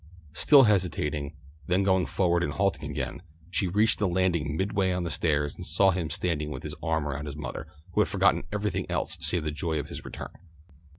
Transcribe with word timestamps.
Still 0.33 0.63
hesitating, 0.63 1.35
then 1.67 1.83
going 1.83 2.07
forward 2.07 2.41
and 2.41 2.53
halting 2.53 2.89
again, 2.89 3.21
she 3.51 3.67
reached 3.67 3.99
the 3.99 4.07
landing 4.07 4.57
midway 4.57 4.91
on 4.91 5.03
the 5.03 5.11
stairs 5.11 5.53
and 5.55 5.63
saw 5.63 5.91
him 5.91 6.09
standing 6.09 6.49
with 6.49 6.63
his 6.63 6.73
arm 6.81 7.07
around 7.07 7.27
his 7.27 7.35
mother, 7.35 7.67
who 7.93 8.01
had 8.01 8.07
forgotten 8.07 8.43
everything 8.51 8.89
else 8.89 9.15
save 9.21 9.43
the 9.43 9.51
joy 9.51 9.77
of 9.79 9.89
his 9.89 10.03
return. 10.03 10.31